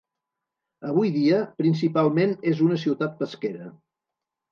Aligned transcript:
Avui 0.91 1.11
dia, 1.17 1.41
principalment 1.61 2.33
és 2.53 2.63
una 2.69 2.79
ciutat 2.85 3.13
pesquera. 3.21 3.69